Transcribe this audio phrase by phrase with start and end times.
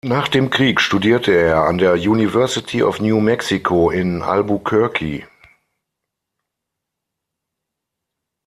[0.03, 5.27] Nach dem Krieg studierte er an der University of New Mexico in Albuquerque.